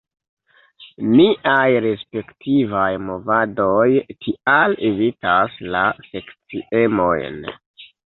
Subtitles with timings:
[1.07, 3.85] Niaj respektivaj movadoj
[4.27, 7.37] tial evitas la sekciemojn.